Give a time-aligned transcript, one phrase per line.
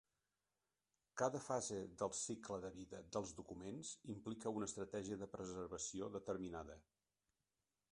[1.21, 6.83] Cada fase del cicle de vida dels documents implica una estratègia de preservació determinada.